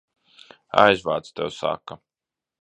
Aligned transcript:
Aizvāc, 0.83 1.29
tev 1.41 1.53
saka! 1.59 1.99